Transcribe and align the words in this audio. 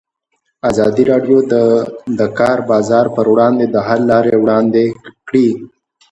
ازادي 0.69 1.03
راډیو 1.11 1.37
د 1.51 1.53
د 2.19 2.21
کار 2.39 2.57
بازار 2.71 3.05
پر 3.15 3.25
وړاندې 3.33 3.65
د 3.69 3.75
حل 3.87 4.01
لارې 4.11 4.35
وړاندې 4.39 4.85
کړي. 5.27 5.47